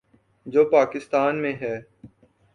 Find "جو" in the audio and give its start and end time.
0.45-0.65